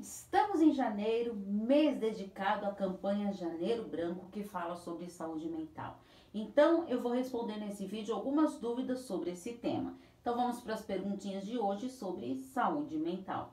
[0.00, 6.00] Estamos em janeiro, mês dedicado à campanha Janeiro Branco que fala sobre saúde mental.
[6.32, 9.98] Então, eu vou responder nesse vídeo algumas dúvidas sobre esse tema.
[10.22, 13.52] Então, vamos para as perguntinhas de hoje sobre saúde mental.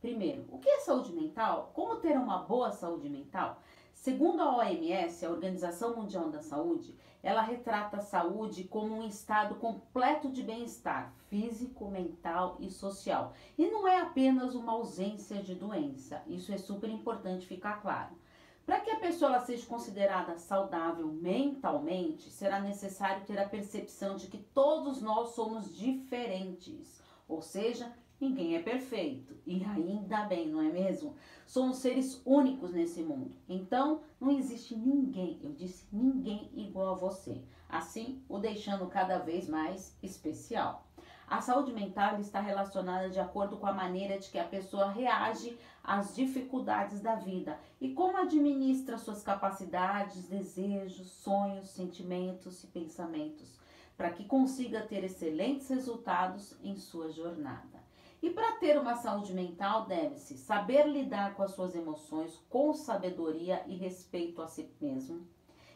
[0.00, 1.72] Primeiro, o que é saúde mental?
[1.74, 3.60] Como ter uma boa saúde mental?
[4.00, 9.56] Segundo a OMS, a Organização Mundial da Saúde, ela retrata a saúde como um estado
[9.56, 13.32] completo de bem-estar físico, mental e social.
[13.58, 16.22] E não é apenas uma ausência de doença.
[16.28, 18.16] Isso é super importante ficar claro.
[18.64, 24.38] Para que a pessoa seja considerada saudável mentalmente, será necessário ter a percepção de que
[24.38, 29.36] todos nós somos diferentes, ou seja, Ninguém é perfeito.
[29.46, 31.14] E ainda bem, não é mesmo?
[31.46, 33.32] Somos seres únicos nesse mundo.
[33.48, 37.40] Então, não existe ninguém, eu disse ninguém igual a você.
[37.68, 40.88] Assim, o deixando cada vez mais especial.
[41.28, 45.58] A saúde mental está relacionada de acordo com a maneira de que a pessoa reage
[45.84, 53.60] às dificuldades da vida e como administra suas capacidades, desejos, sonhos, sentimentos e pensamentos,
[53.96, 57.77] para que consiga ter excelentes resultados em sua jornada.
[58.20, 63.62] E para ter uma saúde mental, deve-se saber lidar com as suas emoções com sabedoria
[63.66, 65.26] e respeito a si mesmo,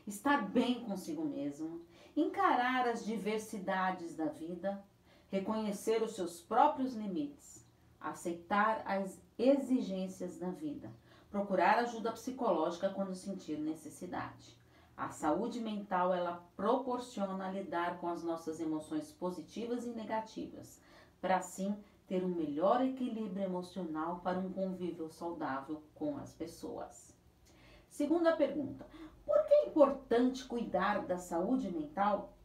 [0.06, 1.82] estar bem consigo mesmo,
[2.16, 4.84] encarar as diversidades da vida,
[5.30, 7.64] reconhecer os seus próprios limites,
[8.00, 10.92] aceitar as exigências da vida,
[11.30, 14.60] procurar ajuda psicológica quando sentir necessidade.
[14.96, 20.80] A saúde mental ela proporciona lidar com as nossas emoções positivas e negativas,
[21.20, 21.74] para assim
[22.06, 27.17] ter um melhor equilíbrio emocional para um convívio saudável com as pessoas.
[27.89, 28.86] Segunda pergunta:
[29.25, 32.36] por que é importante cuidar da saúde mental?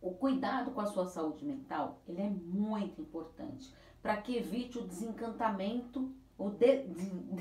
[0.00, 4.86] O cuidado com a sua saúde mental ele é muito importante para que evite o
[4.86, 6.84] desencantamento, o de,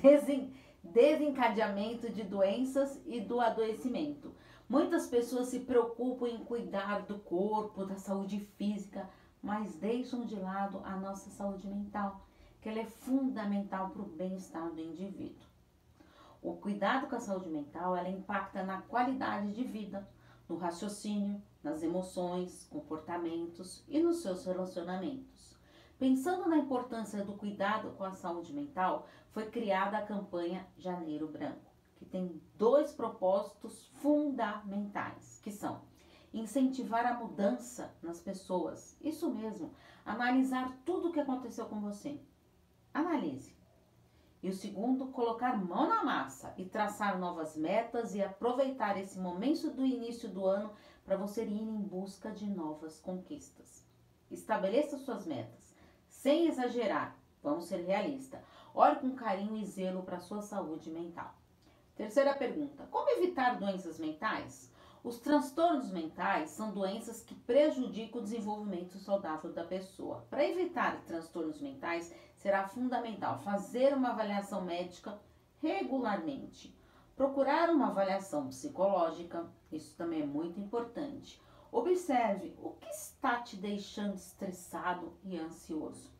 [0.01, 4.33] desen, desencadeamento de doenças e do adoecimento.
[4.67, 9.09] Muitas pessoas se preocupam em cuidar do corpo, da saúde física,
[9.41, 12.25] mas deixam de lado a nossa saúde mental,
[12.61, 15.45] que ela é fundamental para o bem-estar do indivíduo.
[16.41, 20.07] O cuidado com a saúde mental, ela impacta na qualidade de vida,
[20.47, 25.57] no raciocínio, nas emoções, comportamentos e nos seus relacionamentos.
[25.99, 31.71] Pensando na importância do cuidado com a saúde mental, foi criada a campanha Janeiro Branco,
[31.95, 35.81] que tem dois propósitos fundamentais, que são
[36.39, 38.97] incentivar a mudança nas pessoas.
[39.01, 39.73] Isso mesmo,
[40.05, 42.19] analisar tudo o que aconteceu com você.
[42.93, 43.55] Analise.
[44.41, 49.71] E o segundo, colocar mão na massa e traçar novas metas e aproveitar esse momento
[49.71, 50.71] do início do ano
[51.03, 53.83] para você ir em busca de novas conquistas.
[54.29, 55.75] Estabeleça suas metas,
[56.07, 57.15] sem exagerar.
[57.41, 58.41] Vamos ser realistas.
[58.73, 61.33] Olhe com carinho e zelo para a sua saúde mental.
[61.95, 64.71] Terceira pergunta: como evitar doenças mentais?
[65.07, 70.27] Os transtornos mentais são doenças que prejudicam o desenvolvimento saudável da pessoa.
[70.29, 75.17] Para evitar transtornos mentais, será fundamental fazer uma avaliação médica
[75.61, 76.77] regularmente.
[77.15, 81.41] Procurar uma avaliação psicológica, isso também é muito importante.
[81.71, 86.11] Observe o que está te deixando estressado e ansioso.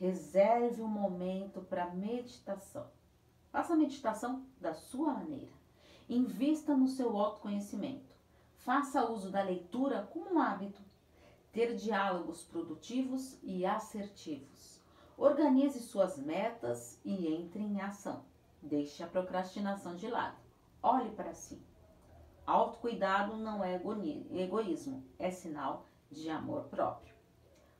[0.00, 2.90] Reserve um momento para meditação.
[3.52, 5.59] Faça a meditação da sua maneira.
[6.12, 8.16] Invista no seu autoconhecimento.
[8.56, 10.82] Faça uso da leitura como um hábito.
[11.52, 14.80] Ter diálogos produtivos e assertivos.
[15.16, 18.24] Organize suas metas e entre em ação.
[18.60, 20.36] Deixe a procrastinação de lado.
[20.82, 21.62] Olhe para si.
[22.44, 23.80] Autocuidado não é
[24.32, 27.14] egoísmo, é sinal de amor próprio.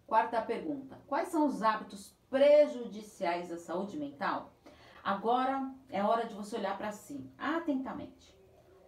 [0.06, 4.52] Quarta pergunta: Quais são os hábitos prejudiciais à saúde mental?
[5.02, 8.36] Agora é hora de você olhar para si atentamente,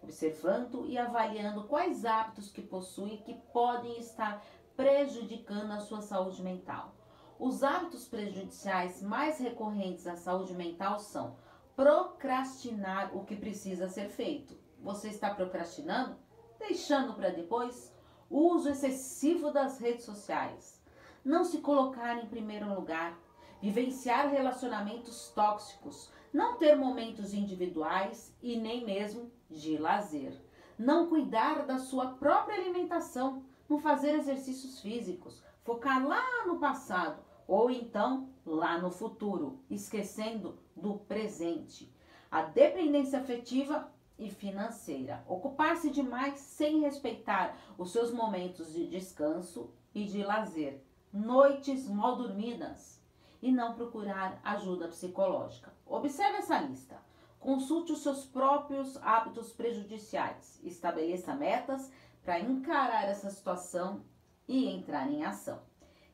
[0.01, 4.43] observando e avaliando quais hábitos que possui que podem estar
[4.75, 6.95] prejudicando a sua saúde mental.
[7.39, 11.35] Os hábitos prejudiciais mais recorrentes à saúde mental são
[11.75, 14.55] procrastinar o que precisa ser feito.
[14.79, 16.15] Você está procrastinando?
[16.59, 17.91] Deixando para depois?
[18.29, 20.81] Uso excessivo das redes sociais.
[21.25, 23.17] Não se colocar em primeiro lugar
[23.63, 30.37] vivenciar relacionamentos tóxicos, não ter momentos individuais e nem mesmo de lazer,
[30.77, 37.71] não cuidar da sua própria alimentação, não fazer exercícios físicos, focar lá no passado ou
[37.71, 41.89] então lá no futuro, esquecendo do presente.
[42.29, 43.89] A dependência afetiva
[44.19, 45.23] e financeira.
[45.25, 50.83] Ocupar-se demais sem respeitar os seus momentos de descanso e de lazer.
[51.13, 53.01] Noites mal dormidas
[53.43, 55.73] e não procurar ajuda psicológica.
[55.85, 56.95] Observe essa lista.
[57.37, 60.61] Consulte os seus próprios hábitos prejudiciais.
[60.63, 61.91] Estabeleça metas
[62.23, 64.01] para encarar essa situação
[64.47, 65.59] e entrar em ação.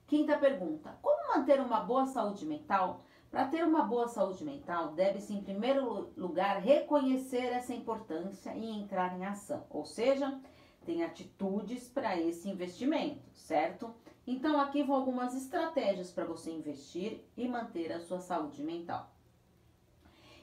[0.07, 3.05] Quinta pergunta: Como manter uma boa saúde mental?
[3.29, 9.15] Para ter uma boa saúde mental, deve-se, em primeiro lugar, reconhecer essa importância e entrar
[9.15, 9.67] em ação.
[9.69, 10.35] Ou seja,
[10.83, 13.93] tem atitudes para esse investimento, certo?
[14.31, 19.11] Então, aqui vão algumas estratégias para você investir e manter a sua saúde mental.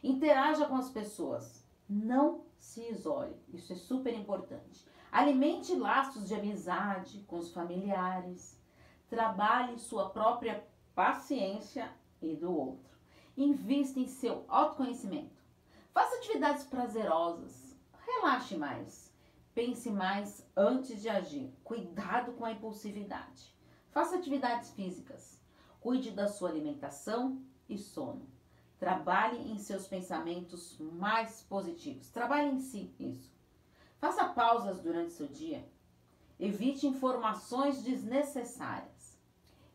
[0.03, 1.65] Interaja com as pessoas.
[1.88, 3.37] Não se isole.
[3.55, 4.85] Isso é super importante.
[5.12, 8.61] Alimente laços de amizade com os familiares.
[9.09, 11.89] Trabalhe sua própria paciência
[12.21, 12.99] e do outro.
[13.37, 15.41] Invista em seu autoconhecimento.
[15.94, 17.79] Faça atividades prazerosas.
[18.05, 19.15] Relaxe mais.
[19.55, 21.55] Pense mais antes de agir.
[21.62, 23.55] Cuidado com a impulsividade.
[23.96, 25.40] Faça atividades físicas.
[25.81, 28.28] Cuide da sua alimentação e sono.
[28.78, 32.10] Trabalhe em seus pensamentos mais positivos.
[32.10, 33.34] Trabalhe em si, isso.
[33.98, 35.66] Faça pausas durante seu dia.
[36.38, 39.19] Evite informações desnecessárias.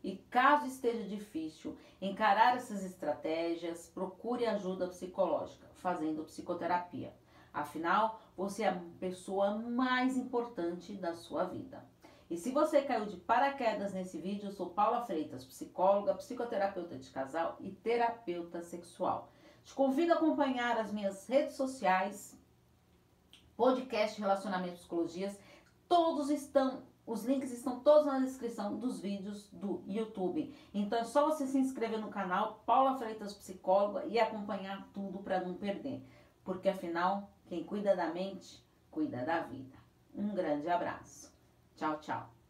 [0.04, 7.12] E caso esteja difícil encarar essas estratégias, procure ajuda psicológica, fazendo psicoterapia.
[7.52, 11.90] Afinal, você é a pessoa mais importante da sua vida.
[12.32, 17.10] E se você caiu de paraquedas nesse vídeo, eu sou Paula Freitas, psicóloga, psicoterapeuta de
[17.10, 19.30] casal e terapeuta sexual.
[19.62, 22.34] Te convido a acompanhar as minhas redes sociais,
[23.54, 25.38] podcast Relacionamento Psicologias.
[25.86, 30.56] Todos estão os links estão todos na descrição dos vídeos do YouTube.
[30.72, 35.42] Então é só você se inscrever no canal Paula Freitas Psicóloga e acompanhar tudo para
[35.42, 36.02] não perder.
[36.42, 39.76] Porque afinal, quem cuida da mente, cuida da vida.
[40.14, 41.31] Um grande abraço.
[41.76, 42.41] Tchau, tchau.